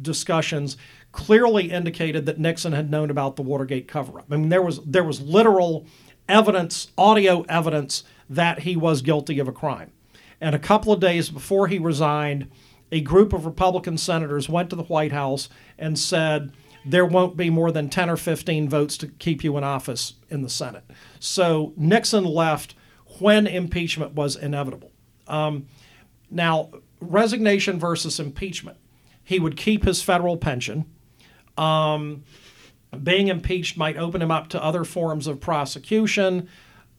discussions 0.03 0.77
clearly 1.11 1.71
indicated 1.71 2.27
that 2.27 2.37
Nixon 2.37 2.73
had 2.73 2.91
known 2.91 3.09
about 3.09 3.37
the 3.37 3.41
Watergate 3.41 3.87
cover-up. 3.87 4.27
I 4.29 4.37
mean, 4.37 4.49
there 4.49 4.61
was 4.61 4.79
there 4.85 5.03
was 5.03 5.19
literal 5.19 5.87
evidence, 6.29 6.91
audio 6.95 7.43
evidence 7.49 8.03
that 8.29 8.59
he 8.59 8.75
was 8.75 9.01
guilty 9.01 9.39
of 9.39 9.47
a 9.47 9.51
crime. 9.51 9.91
And 10.39 10.53
a 10.53 10.59
couple 10.59 10.93
of 10.93 10.99
days 10.99 11.31
before 11.31 11.67
he 11.67 11.79
resigned, 11.79 12.51
a 12.91 13.01
group 13.01 13.33
of 13.33 13.45
Republican 13.45 13.97
senators 13.97 14.47
went 14.47 14.69
to 14.69 14.75
the 14.75 14.83
White 14.83 15.11
House 15.11 15.49
and 15.77 15.97
said, 15.97 16.51
there 16.85 17.05
won't 17.05 17.35
be 17.35 17.49
more 17.49 17.71
than 17.71 17.89
10 17.89 18.09
or 18.09 18.17
15 18.17 18.69
votes 18.69 18.97
to 18.97 19.07
keep 19.07 19.43
you 19.43 19.57
in 19.57 19.63
office 19.63 20.13
in 20.29 20.41
the 20.41 20.49
Senate. 20.49 20.85
So 21.19 21.73
Nixon 21.75 22.23
left 22.23 22.75
when 23.19 23.45
impeachment 23.45 24.13
was 24.13 24.35
inevitable. 24.35 24.91
Um, 25.27 25.67
now, 26.31 26.69
resignation 27.01 27.79
versus 27.79 28.19
impeachment. 28.19 28.77
He 29.23 29.39
would 29.39 29.57
keep 29.57 29.83
his 29.83 30.01
federal 30.01 30.37
pension. 30.37 30.85
Um, 31.57 32.23
being 33.03 33.27
impeached 33.27 33.77
might 33.77 33.97
open 33.97 34.21
him 34.21 34.31
up 34.31 34.47
to 34.49 34.63
other 34.63 34.85
forms 34.85 35.27
of 35.27 35.41
prosecution. 35.41 36.47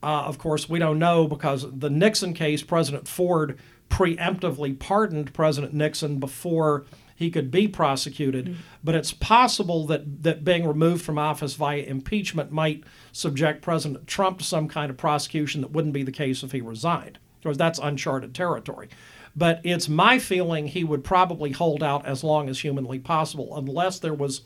Uh, 0.03 0.25
of 0.25 0.39
course, 0.39 0.69
we 0.69 0.79
don't 0.79 0.99
know 0.99 1.27
because 1.27 1.67
the 1.79 1.91
Nixon 1.91 2.35
case, 2.35 2.63
President 2.63 3.09
Ford 3.09 3.59
preemptively 3.89 4.79
pardoned 4.79 5.33
President 5.33 5.73
Nixon 5.73 6.19
before 6.19 6.87
he 7.19 7.31
could 7.31 7.51
be 7.51 7.67
prosecuted. 7.67 8.47
Mm-hmm. 8.47 8.61
But 8.85 8.95
it's 8.95 9.13
possible 9.13 9.87
that, 9.89 10.23
that 10.23 10.45
being 10.45 10.67
removed 10.67 11.05
from 11.05 11.19
office 11.19 11.55
via 11.55 11.83
impeachment 11.83 12.53
might 12.53 12.85
subject 13.11 13.61
President 13.61 14.07
Trump 14.07 14.39
to 14.39 14.45
some 14.45 14.69
kind 14.69 14.89
of 14.89 14.97
prosecution 14.97 15.61
that 15.63 15.73
wouldn't 15.73 15.95
be 15.95 16.05
the 16.05 16.13
case 16.13 16.45
if 16.45 16.53
he 16.53 16.61
resigned. 16.61 17.19
Because 17.43 17.59
that's 17.59 17.81
uncharted 17.81 18.35
territory. 18.35 18.89
But 19.35 19.61
it's 19.65 19.89
my 19.89 20.19
feeling 20.19 20.67
he 20.69 20.85
would 20.85 21.03
probably 21.05 21.53
hold 21.53 21.83
out 21.83 22.07
as 22.07 22.23
long 22.23 22.49
as 22.49 22.61
humanly 22.61 22.99
possible, 22.99 23.57
unless 23.57 23.99
there 23.99 24.15
was 24.15 24.43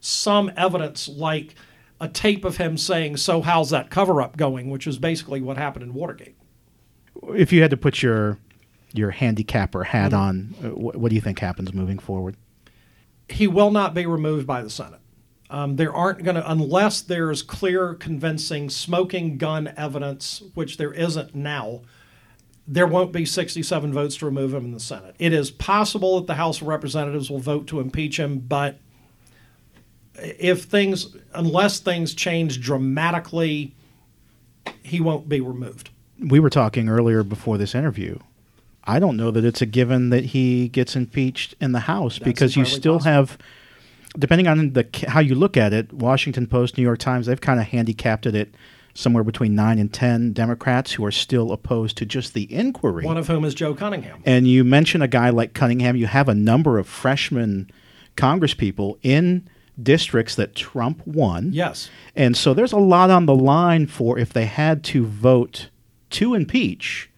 some 0.00 0.52
evidence 0.56 1.08
like 1.08 1.54
a 2.00 2.08
tape 2.08 2.44
of 2.44 2.56
him 2.56 2.76
saying, 2.76 3.16
So, 3.16 3.40
how's 3.40 3.70
that 3.70 3.90
cover 3.90 4.20
up 4.20 4.36
going? 4.36 4.70
which 4.70 4.86
is 4.86 4.98
basically 4.98 5.40
what 5.40 5.56
happened 5.56 5.84
in 5.84 5.94
Watergate. 5.94 6.36
If 7.34 7.52
you 7.52 7.62
had 7.62 7.70
to 7.70 7.76
put 7.76 8.02
your 8.02 8.38
your 8.98 9.10
handicapper 9.10 9.84
hat 9.84 10.12
mm-hmm. 10.12 10.20
on, 10.20 10.54
uh, 10.62 10.68
what, 10.68 10.96
what 10.96 11.08
do 11.10 11.14
you 11.14 11.20
think 11.20 11.38
happens 11.38 11.72
moving 11.72 11.98
forward? 11.98 12.36
He 13.28 13.46
will 13.46 13.70
not 13.70 13.94
be 13.94 14.06
removed 14.06 14.46
by 14.46 14.62
the 14.62 14.70
Senate. 14.70 15.00
Um, 15.48 15.76
there 15.76 15.94
aren't 15.94 16.24
going 16.24 16.34
to, 16.34 16.50
unless 16.50 17.00
there's 17.00 17.42
clear, 17.42 17.94
convincing 17.94 18.68
smoking 18.68 19.38
gun 19.38 19.72
evidence, 19.76 20.42
which 20.54 20.76
there 20.76 20.92
isn't 20.92 21.34
now, 21.34 21.82
there 22.66 22.86
won't 22.86 23.12
be 23.12 23.24
67 23.24 23.92
votes 23.92 24.16
to 24.16 24.26
remove 24.26 24.52
him 24.52 24.64
in 24.64 24.72
the 24.72 24.80
Senate. 24.80 25.14
It 25.18 25.32
is 25.32 25.50
possible 25.50 26.18
that 26.18 26.26
the 26.26 26.34
House 26.34 26.60
of 26.60 26.66
Representatives 26.66 27.30
will 27.30 27.38
vote 27.38 27.68
to 27.68 27.78
impeach 27.78 28.18
him, 28.18 28.40
but 28.40 28.78
if 30.16 30.64
things, 30.64 31.14
unless 31.32 31.78
things 31.78 32.14
change 32.14 32.60
dramatically, 32.60 33.74
he 34.82 35.00
won't 35.00 35.28
be 35.28 35.40
removed. 35.40 35.90
We 36.18 36.40
were 36.40 36.50
talking 36.50 36.88
earlier 36.88 37.22
before 37.22 37.58
this 37.58 37.74
interview 37.74 38.18
I 38.86 38.98
don't 38.98 39.16
know 39.16 39.30
that 39.30 39.44
it's 39.44 39.62
a 39.62 39.66
given 39.66 40.10
that 40.10 40.26
he 40.26 40.68
gets 40.68 40.94
impeached 40.96 41.54
in 41.60 41.72
the 41.72 41.80
House 41.80 42.14
That's 42.14 42.24
because 42.24 42.56
you 42.56 42.64
still 42.64 42.98
possible. 42.98 43.12
have, 43.12 43.38
depending 44.18 44.46
on 44.46 44.72
the 44.72 44.86
how 45.08 45.20
you 45.20 45.34
look 45.34 45.56
at 45.56 45.72
it, 45.72 45.92
Washington 45.92 46.46
Post, 46.46 46.76
New 46.76 46.84
York 46.84 46.98
Times, 46.98 47.26
they've 47.26 47.40
kind 47.40 47.60
of 47.60 47.66
handicapped 47.66 48.26
it 48.26 48.54
somewhere 48.94 49.24
between 49.24 49.54
nine 49.54 49.78
and 49.78 49.92
10 49.92 50.32
Democrats 50.32 50.92
who 50.92 51.04
are 51.04 51.10
still 51.10 51.52
opposed 51.52 51.96
to 51.98 52.06
just 52.06 52.32
the 52.34 52.52
inquiry. 52.52 53.04
One 53.04 53.18
of 53.18 53.26
whom 53.26 53.44
is 53.44 53.54
Joe 53.54 53.74
Cunningham. 53.74 54.22
And 54.24 54.48
you 54.48 54.64
mention 54.64 55.02
a 55.02 55.08
guy 55.08 55.30
like 55.30 55.52
Cunningham. 55.52 55.96
You 55.96 56.06
have 56.06 56.28
a 56.28 56.34
number 56.34 56.78
of 56.78 56.86
freshman 56.88 57.70
congresspeople 58.16 58.98
in 59.02 59.48
districts 59.80 60.34
that 60.36 60.54
Trump 60.54 61.06
won. 61.06 61.50
Yes. 61.52 61.90
And 62.14 62.36
so 62.36 62.54
there's 62.54 62.72
a 62.72 62.78
lot 62.78 63.10
on 63.10 63.26
the 63.26 63.34
line 63.34 63.86
for 63.86 64.18
if 64.18 64.32
they 64.32 64.46
had 64.46 64.82
to 64.84 65.04
vote 65.04 65.68
to 66.10 66.34
impeach, 66.34 67.10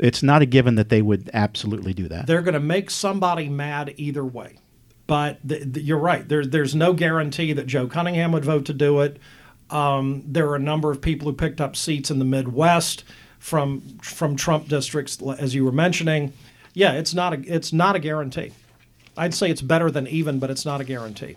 it's 0.00 0.22
not 0.22 0.42
a 0.42 0.46
given 0.46 0.76
that 0.76 0.88
they 0.88 1.02
would 1.02 1.30
absolutely 1.32 1.92
do 1.92 2.08
that. 2.08 2.26
They're 2.26 2.42
going 2.42 2.54
to 2.54 2.60
make 2.60 2.90
somebody 2.90 3.48
mad 3.48 3.94
either 3.96 4.24
way. 4.24 4.58
But 5.06 5.46
th- 5.48 5.72
th- 5.72 5.86
you're 5.86 5.98
right. 5.98 6.28
There, 6.28 6.44
there's 6.44 6.74
no 6.74 6.92
guarantee 6.92 7.52
that 7.54 7.66
Joe 7.66 7.86
Cunningham 7.86 8.32
would 8.32 8.44
vote 8.44 8.66
to 8.66 8.74
do 8.74 9.00
it. 9.00 9.18
Um, 9.70 10.22
there 10.26 10.48
are 10.48 10.56
a 10.56 10.60
number 10.60 10.90
of 10.90 11.00
people 11.00 11.28
who 11.28 11.34
picked 11.34 11.60
up 11.60 11.76
seats 11.76 12.10
in 12.10 12.18
the 12.18 12.24
Midwest 12.24 13.04
from 13.38 13.80
from 14.02 14.36
Trump 14.36 14.68
districts, 14.68 15.18
as 15.38 15.54
you 15.54 15.64
were 15.64 15.72
mentioning. 15.72 16.32
Yeah, 16.74 16.92
it's 16.92 17.14
not 17.14 17.32
a 17.34 17.40
it's 17.40 17.72
not 17.72 17.96
a 17.96 17.98
guarantee. 17.98 18.52
I'd 19.16 19.34
say 19.34 19.50
it's 19.50 19.62
better 19.62 19.90
than 19.90 20.06
even, 20.06 20.38
but 20.38 20.50
it's 20.50 20.64
not 20.64 20.80
a 20.80 20.84
guarantee. 20.84 21.36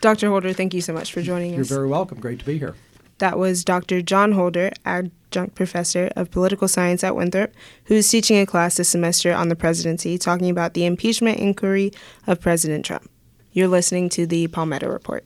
Dr. 0.00 0.28
Holder, 0.28 0.52
thank 0.52 0.74
you 0.74 0.82
so 0.82 0.92
much 0.92 1.12
for 1.12 1.22
joining 1.22 1.52
us. 1.52 1.56
You're 1.56 1.64
very 1.64 1.88
welcome. 1.88 2.20
Great 2.20 2.40
to 2.40 2.44
be 2.44 2.58
here. 2.58 2.74
That 3.18 3.38
was 3.38 3.64
Dr. 3.64 4.02
John 4.02 4.32
Holder, 4.32 4.70
adjunct 4.84 5.54
professor 5.54 6.10
of 6.16 6.30
political 6.30 6.68
science 6.68 7.04
at 7.04 7.16
Winthrop, 7.16 7.52
who 7.84 7.94
is 7.94 8.10
teaching 8.10 8.38
a 8.38 8.46
class 8.46 8.76
this 8.76 8.88
semester 8.88 9.32
on 9.32 9.48
the 9.48 9.56
presidency, 9.56 10.18
talking 10.18 10.50
about 10.50 10.74
the 10.74 10.84
impeachment 10.84 11.38
inquiry 11.38 11.92
of 12.26 12.40
President 12.40 12.84
Trump. 12.84 13.10
You're 13.52 13.68
listening 13.68 14.08
to 14.10 14.26
the 14.26 14.48
Palmetto 14.48 14.88
Report. 14.88 15.24